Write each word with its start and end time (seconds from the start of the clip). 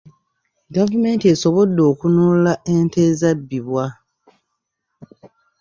Gavumenti 0.75 1.23
yasobodde 1.31 1.81
okununula 1.91 2.53
ente 2.73 2.99
ezabbibwa. 3.09 3.85